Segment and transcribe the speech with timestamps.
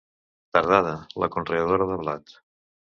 [0.57, 0.95] Tardada,
[1.25, 2.39] la conreadora de blat.